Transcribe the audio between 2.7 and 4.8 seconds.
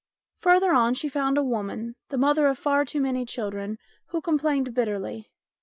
too many children, who complained